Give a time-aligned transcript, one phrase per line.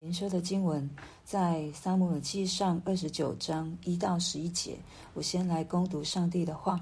[0.00, 0.88] 灵修的经文
[1.24, 4.78] 在撒母耳记上二十九章一到十一节。
[5.12, 6.78] 我先来攻读上帝的话。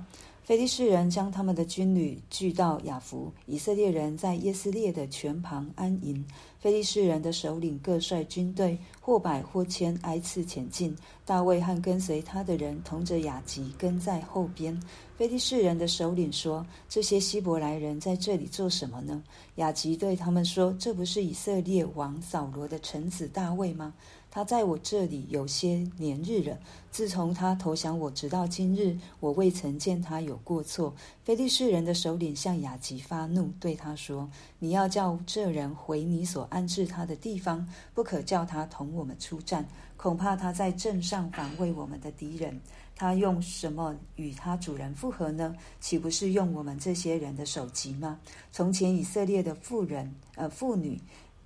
[0.47, 6.25] 非利士人将他们的军旅聚到雅弗，以色列人在耶斯列的泉旁安营。
[6.61, 10.97] 非利士人的首领各率军队，或百或千，挨次前进。
[11.25, 14.81] 大卫和跟随他的人同着雅吉跟在后边。
[15.17, 19.21] 非利士人的首领说：“这些希伯来人在这里做什么呢？”
[19.57, 23.93] 雅吉对他们说：“这不是以色列王扫罗的臣子大卫吗？
[24.37, 26.59] 他在我这里有些年日了。
[26.91, 34.29] 自从他投降我，直到今日，我未曾见他有过错。”非利士人的首领向亚吉发怒，对他说
[34.61, 39.67] ：“你要叫这人回你所安置他的地方，不可叫他同我们出战，
[39.97, 42.61] 恐怕他在阵上防卫我们的敌人。”
[42.95, 45.55] 他用什么与他主人复合呢？
[45.81, 48.21] 岂不是用我们这些人的首级吗？
[48.53, 51.01] 从前以色列的妇人、呃妇女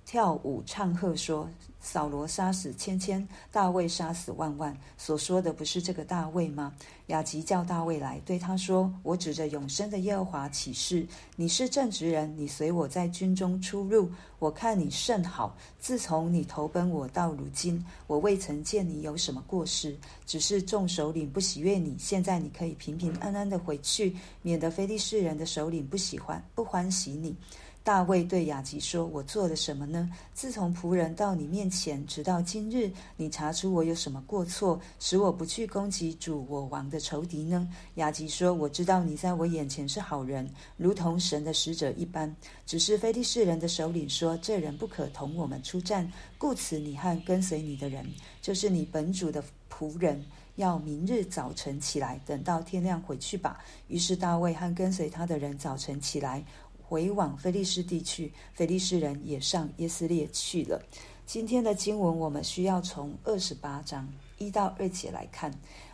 [0.05, 1.49] 跳舞唱和说。
[1.83, 4.77] 扫罗杀死千千，大卫杀死万万。
[4.99, 6.71] 所说的不是这个大卫吗？
[7.07, 15.57] 雅吉叫大卫来，对他说：“我指着永生的耶和华起誓，你是正直人，你随我在军中出入，我看你甚好。
[15.79, 21.97] 自从你投奔我到如今，我未曾见你有什么过失，只是众首领不喜悦你。
[21.97, 27.35] 现在你可以平平安安的回去，免得非利士人的首领不喜欢、不欢喜你。”
[27.83, 30.07] 大卫对雅吉说：“我做了什么呢？
[30.35, 42.33] 自从仆人到你面前，直到今日，你查出我有什么过错，使我不去攻击主我王的仇敌呢？”雅吉说：“我知道你在我眼前是好人，如同神的使者一般。
[42.67, 48.05] 只是非利士人的首领说，这人不可同我们出战，故此你和跟随你的人，
[48.43, 50.23] 就是你本主的仆人，
[50.55, 53.59] 要明日早晨起来，等到天亮回去吧。”
[53.89, 56.45] 于是大卫和跟随他的人早晨起来。
[56.91, 60.77] 回往非利士地区，非利士人也上耶斯列去了。
[61.25, 64.05] 今天的经文，我们需要从二十八章
[64.39, 65.49] 一到二节来看，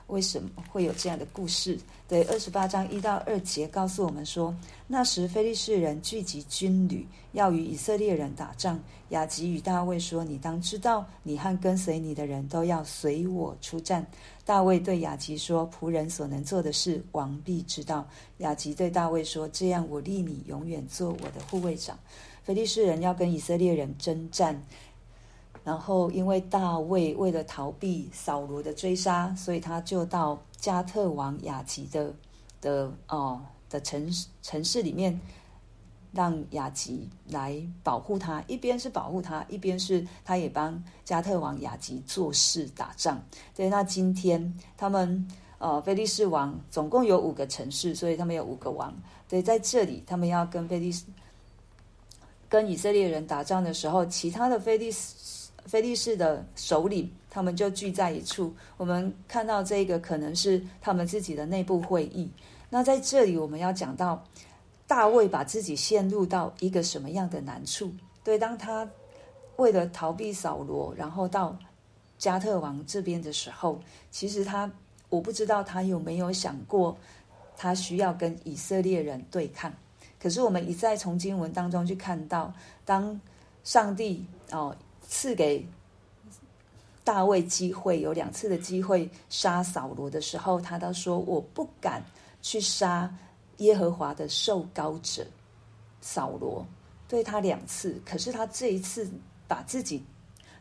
[0.08, 1.78] 为什么会有这样的故事？
[2.08, 4.52] 对，二十八章一到二节告诉我们说，
[4.88, 8.80] 那时非利士人聚集军旅，要与以色列人打仗。
[9.10, 14.04] 亚吉与大卫说：“你当知道，你和跟随你的人都要随我出战。”
[14.48, 18.08] 大卫对雅吉说：“仆人所能做的事，王必知道。”
[18.40, 22.00] 雅吉对大卫说：“这样，我立你永远做我的护卫长。”
[22.46, 24.66] 非利士人要跟以色列人征战，
[25.66, 32.14] 然后因为大卫为了逃避扫罗的追杀，所以他就到加特王雅吉的
[32.62, 34.10] 的哦的城
[34.42, 35.20] 城市里面。
[36.18, 43.22] 让雅吉来保护他，一边是保护他，一边是他也帮加特王雅吉做事打仗。
[43.56, 45.28] 对，那今天他们
[45.60, 48.92] 呃，非利士王总共有五个城市，所以他们有五个王。
[49.30, 51.06] 对，在这里他们要跟非利士
[52.50, 58.52] 跟以色列人打仗的时候，其他的非利士非利士的首领他们就聚在一处。
[58.78, 62.28] 我们看到这个可能是他们自己的内部会议。
[62.72, 64.20] 那在这里我们要讲到。
[64.88, 67.92] 大卫把自己陷入到一个什么样的难处？
[68.24, 68.90] 对，当他
[69.58, 71.56] 为了逃避扫罗，然后到
[72.18, 74.72] 加特王这边的时候，其实他，
[75.10, 76.98] 我不知道他有没有想过，
[77.58, 79.72] 他需要跟以色列人对抗。
[80.20, 82.54] 可是我们一再从经文当中去看到，
[82.86, 83.20] 当
[83.66, 85.68] 上帝哦赐给
[87.04, 92.02] 大卫机会，有两次的机会杀扫罗的时候，他都说我不敢
[92.42, 93.14] 去杀。
[93.58, 95.26] 耶和华的受膏者
[96.02, 96.66] 扫罗
[97.08, 99.10] 对他两次，可是他这一次
[99.48, 100.04] 把自己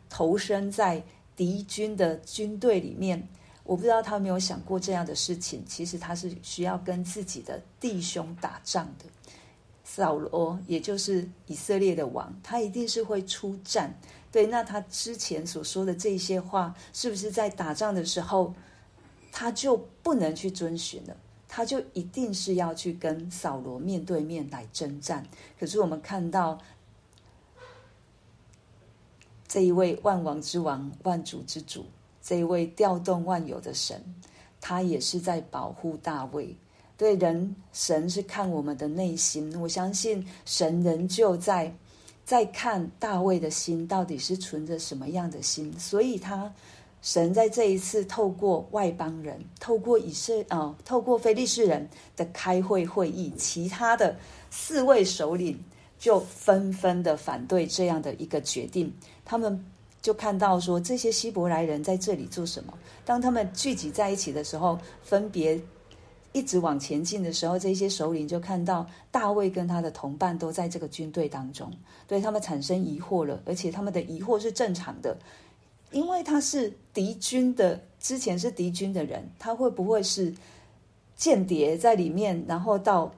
[0.09, 1.03] 投身在
[1.35, 3.27] 敌军的军队里面，
[3.63, 5.63] 我不知道他没有想过这样的事情。
[5.67, 9.05] 其实他是需要跟自己的弟兄打仗的。
[9.83, 13.93] 扫罗也就是以色列的王，他一定是会出战。
[14.31, 18.53] 对，那他之前所说的这些话，是不是在打仗的时候
[19.31, 21.15] 他就不能去遵循了？
[21.47, 25.25] 他就一定是要去跟扫罗面对面来征战。
[25.59, 26.59] 可是我们看到
[29.47, 31.85] 这一位万王之王、万主之主，
[32.21, 34.01] 这一位调动万有的神，
[34.59, 36.55] 他也是在保护大卫。
[36.97, 39.59] 对人，神是看我们的内心。
[39.59, 41.73] 我相信神仍旧在
[42.25, 46.53] 在看大卫的心到底是存着什么样的心，所以他。
[47.01, 54.15] 神在这一次透过外邦人，透过以色啊、透过非利士人的开会会议，其他的
[54.49, 55.57] 四位首领
[55.97, 58.93] 就纷纷的反对这样的一个决定。
[59.23, 59.63] 他们
[60.01, 62.73] 就看到说，这些希伯来人在这里做什么？
[63.05, 65.59] 当他们聚集在一起的时候，分别
[66.33, 71.71] 一直往前进的时候，这些首领就看到大卫跟他的同伴都在这个军队当中，
[72.05, 75.17] 对他们产生疑惑了，而且他们的疑惑是正常的，
[75.91, 80.33] 因为他是敌军的，之前是敌军的人，他会不会是
[81.15, 83.13] 间谍在里面，然后到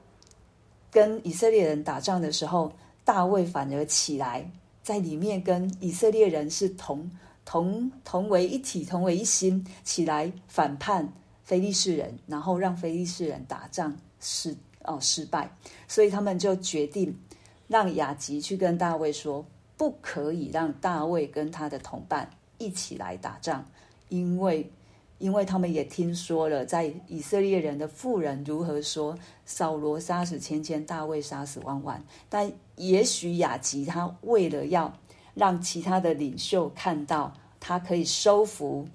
[0.90, 2.72] 跟以色列人打仗的时候，
[3.04, 4.50] 大卫反而起来
[4.82, 7.10] 在里面跟以色列人是同
[7.44, 11.12] 同同为一体，同为一心，起来反叛。
[11.42, 15.50] 非利士人，然后让非利士人打仗失哦失败，
[15.88, 17.18] 所以他们就决定
[17.66, 19.44] 让雅吉去跟大卫说，
[19.76, 22.30] 不可以让大卫跟他的同伴
[22.60, 23.64] 一起来打仗，
[24.08, 24.70] 因为
[25.18, 34.96] 因为他们也听说了，在以色列人的妇人如何说扫罗杀死千千，大卫杀死万万，但也许亚吉他为了要
[35.34, 38.86] 让其他的领袖看到，他可以收服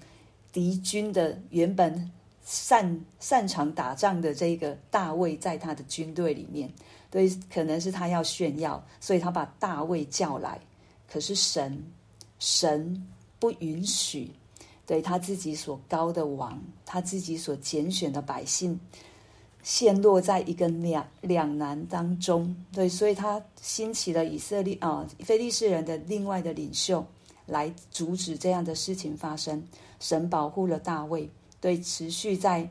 [0.50, 2.10] 敌军的原本。
[2.48, 6.72] 擅擅长打仗的这个大卫，在他的军队里面，
[7.10, 10.60] 对，可能是他要炫耀，所以他把大卫叫来。
[11.10, 11.82] 可是神，
[12.38, 13.04] 神
[13.46, 14.32] 不允许，
[14.84, 18.80] 对他自己所高的王，他自己所拣选的百姓，
[19.62, 22.56] 陷落在一个两两难当中。
[22.72, 27.06] 对，所以他兴起了以色列啊，非利士人的另外的领袖
[27.46, 29.62] 来阻止这样的事情发生。
[30.00, 31.30] 神保护了大卫。
[31.60, 32.68] 对，持续在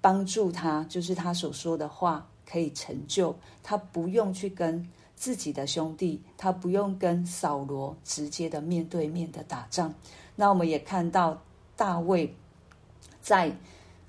[0.00, 3.36] 帮助他，就是他所说的话可以成就。
[3.62, 9.94] 他不用去跟自己的兄弟，他不用跟扫罗直接的面对面的打仗。
[10.36, 11.40] 那我们也看到
[11.76, 12.34] 大卫
[13.22, 13.56] 在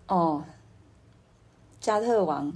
[0.08, 0.44] 哦
[1.80, 2.52] 加特王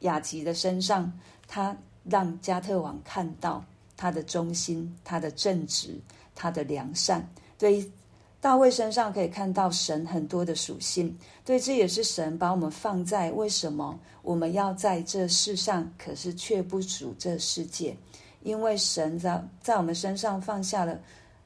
[0.00, 1.12] 雅吉的身上，
[1.46, 3.64] 他让加特王看到
[3.96, 6.00] 他的忠心、他的正直、
[6.34, 7.28] 他的良善。
[7.58, 7.90] 对。
[8.40, 11.14] 大卫身上可以看到神很多的属性，
[11.44, 17.94] 对，这也是神把我们放在为什么我们要在这世上，可是却不属这世界，
[18.42, 20.98] 因为神在在我们身上放下了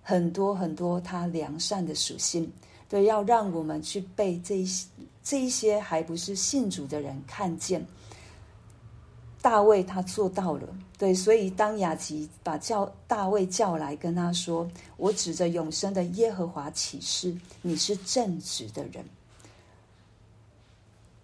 [0.03, 2.49] 很多很多他良善的属性，
[2.89, 4.69] 对，要让我们去被这一
[5.23, 7.85] 这一些还不是信主的人看见。
[9.45, 19.05] 大卫他做到了，对，所以当雅吉把叫大卫叫来跟他说：“我指着永生的耶和华起誓，你是正直的人。”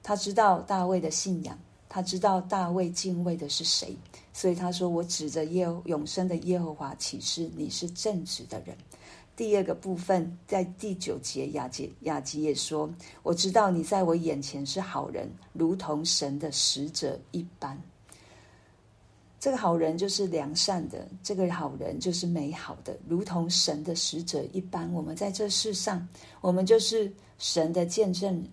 [0.05, 1.59] 他知道大卫的信仰，
[1.89, 3.97] 他知道大卫敬畏的是谁，
[4.35, 8.77] 所以他说：“我指着耶永生的耶和华起誓，你是正直的人。”
[9.35, 12.91] 第二个部分在第九节，雅吉雅吉也说
[13.25, 17.83] ：“我知道你在我眼前是好人，如同神的使者一般。”
[19.41, 24.93] 这个好人就是良善的，这个好人就是美好的，如同神的使者一般。
[24.93, 26.07] 我们在这世上，
[26.43, 28.47] 我们就是神的见证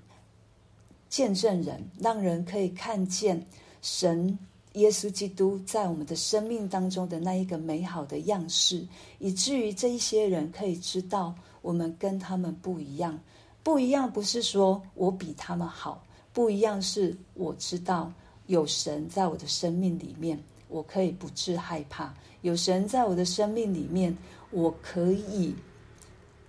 [1.09, 3.45] 见证人，让人可以看见
[3.81, 4.39] 神
[4.73, 8.87] 耶稣基督在我们的生命当中的那一个美好的样式，
[9.19, 13.19] 以至于这一些人可以知道我们跟他们不一样。
[13.61, 16.01] 不一样不是说我比他们好，
[16.31, 18.09] 不一样是我知道
[18.45, 20.41] 有神在我的生命里面。
[20.67, 24.15] 我可以不致害怕，有神在我的生命里面，
[24.51, 25.55] 我可以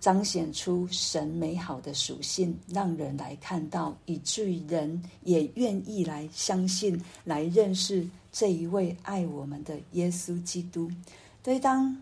[0.00, 10.90] 彰显出神美好的属性，让人来看到，以至于人也愿意来相信、来认识这一位爱我们的耶稣基督。
[11.44, 11.96] 所以，当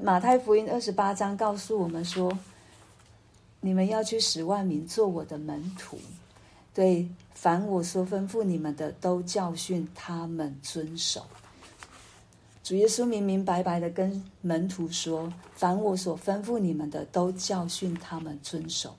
[0.00, 2.38] 马太福音二十八章告诉我们说
[3.60, 5.98] ：“你们要去十万民做我的门徒。”
[6.78, 11.24] 对，凡我所吩咐你们的，都教训他们遵守。
[12.62, 18.94] 主耶稣明明白白的跟门徒说：“凡我所吩咐你们的，都教训他们遵守。”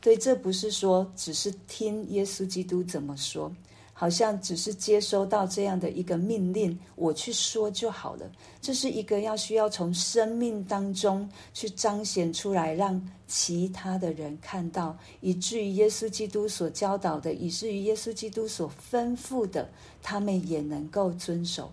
[0.00, 3.52] 对，这不是说只是听耶稣基督怎么说。
[3.96, 8.30] 好像只是接收到这样的一个命令，我去说就好了。
[8.60, 19.70] 这是一个要需要从生命当中去彰显出来，让其他的人看到，以至于耶稣基督所教导的，以至于耶稣基督所吩咐的，
[20.02, 21.70] 他们也能够遵守。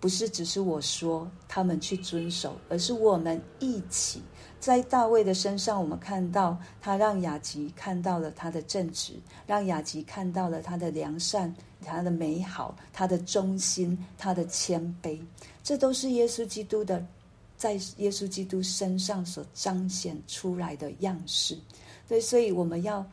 [0.00, 4.22] 不是只是我说他们去遵守，而是我们一起。
[4.60, 9.12] 在大卫的身上，我们看到他让雅吉看到了他的正直，
[9.46, 15.20] 让雅吉看到了他的良善、他的美好、他的忠心、他的谦卑。
[15.62, 17.04] 这都是耶稣基督的，
[17.56, 21.56] 在耶稣基督身上所彰显出来的样式。
[22.08, 23.06] 对，所以我们要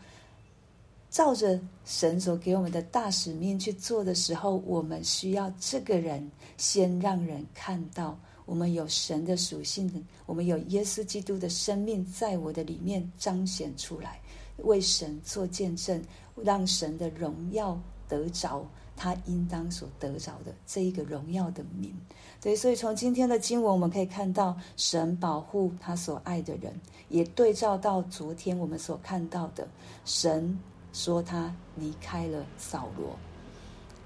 [1.12, 8.18] 照着神所给我们的大使命去做的时候，我们需要这个人先让人看到。
[8.46, 14.20] 我们有神的属性，我们有耶稣基督的生命在我的里面彰显出来，
[14.58, 16.02] 为神做见证，
[16.36, 21.94] 让神的荣耀得着他应当所得着的这一个荣耀的名。
[22.40, 29.68] 对，所以从今天的经文，我们可以看到神保护他所爱的人，也对照到昨天我们所看到的，
[30.06, 30.58] 神
[30.94, 33.18] 说他离开了扫罗，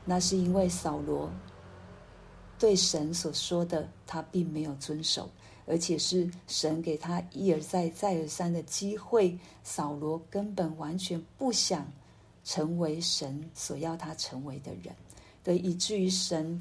[0.05, 1.29] 那是因为扫罗
[2.59, 5.27] 对神所说的他并没有遵守。
[5.71, 11.85] 而且是神给他一而再、再而三的机会，扫罗根本完全不想
[12.43, 14.91] 成为神所要他成为的人，
[15.43, 16.59] 对，以至于神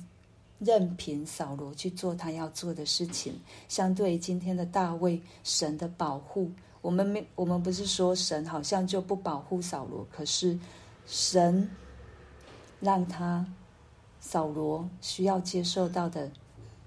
[0.58, 3.40] 任凭扫罗去做他要做的事情。
[3.66, 6.50] 相对于今天的大卫，神的保护，
[6.82, 10.58] 我们没，我们不是说神好像就不保护扫罗，可是
[11.06, 11.66] 神
[12.78, 13.46] 让他
[14.20, 16.30] 扫罗需要接受到的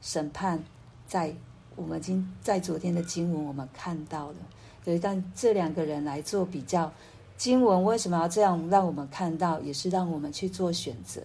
[0.01, 0.63] 审判，
[1.07, 1.33] 在。
[1.77, 4.35] 我们今在昨天的经文，我们看到了，
[4.83, 6.91] 对，但这两个人来做比较，
[7.37, 11.21] 经文为什么要这样让我们看到，也是让我们去做选择，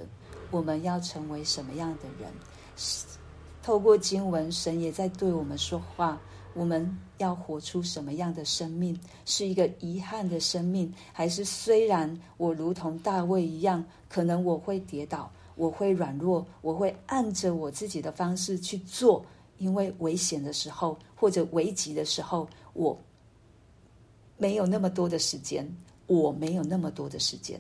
[0.53, 2.31] 我们要成为什么样的人？
[3.61, 6.19] 透过经文，神也在对我们说话，
[6.55, 8.99] 我们要活出什么样的生命？
[9.25, 19.25] 是一个遗憾的生命，还是虽然我如同大卫一样，可能我会跌倒，我会软弱，我会按着我自己的方式去做。
[19.59, 22.95] 因为危险的时候或者危急的时候，我
[24.37, 25.67] 没有那么多的时间，
[26.07, 27.59] 我没有那么多的时间。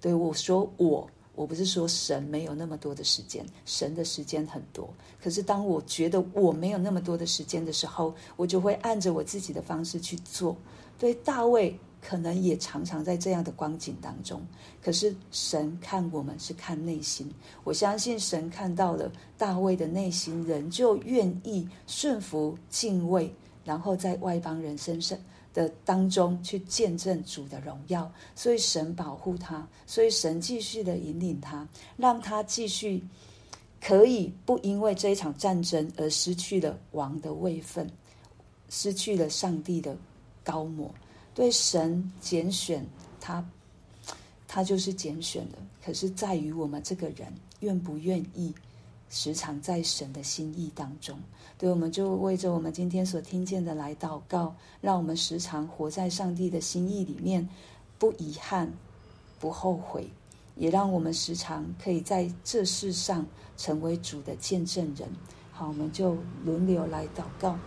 [0.00, 4.92] 对，我说我，我不是说神没有那么多的时间，神的时间很多。
[5.22, 10.56] 可是当我觉得我没有那么多的时间的时候，我就会按着我自己的方式去做。
[10.98, 11.78] 对，大卫。
[12.06, 14.40] 可能也常常在这样的光景当中，
[14.80, 17.28] 可是神看我们是看内心。
[17.64, 23.34] 我相信神看到了大卫的内心，仍旧愿意顺服、敬畏，
[23.64, 25.18] 然后在外邦人身上
[25.52, 28.08] 的当中去见证主的荣耀。
[28.36, 33.02] 所以神保护他，所以神继续的引领他，让他继续
[33.80, 37.90] 可以不因为这一场战争而失去了王的位分，
[38.68, 39.96] 失去了上帝的
[40.44, 40.88] 高模。
[41.36, 42.82] 对神拣选
[43.20, 43.44] 他，
[44.48, 45.58] 他就是拣选的。
[45.84, 48.54] 可是在于我们这个人愿不愿意
[49.10, 51.16] 时常在神的心意当中。
[51.58, 57.46] 对，我们就为着我们今天所听见的来祷告，让我们时常活在上帝的心意里面，
[57.98, 58.72] 不遗憾，
[59.38, 60.08] 不后悔，
[60.54, 63.26] 也让我们时常可以在这世上
[63.58, 65.06] 成为主的见证人。
[65.52, 67.58] 好，我们就轮流来祷告。